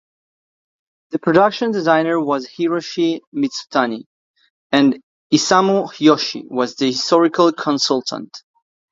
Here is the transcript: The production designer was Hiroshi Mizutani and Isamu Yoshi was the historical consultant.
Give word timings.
The 1.11 1.19
production 1.19 1.69
designer 1.71 2.19
was 2.19 2.47
Hiroshi 2.57 3.19
Mizutani 3.35 4.05
and 4.71 4.99
Isamu 5.31 5.91
Yoshi 5.99 6.47
was 6.49 6.73
the 6.75 6.87
historical 6.87 7.53
consultant. 7.53 8.35